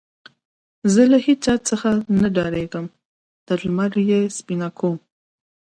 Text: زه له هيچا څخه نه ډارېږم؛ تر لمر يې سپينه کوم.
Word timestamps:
زه 0.93 1.01
له 1.11 1.17
هيچا 1.25 1.55
څخه 1.69 1.89
نه 2.21 2.27
ډارېږم؛ 2.35 2.85
تر 3.47 3.57
لمر 3.67 3.93
يې 4.09 4.21
سپينه 4.37 4.67
کوم. 4.77 4.97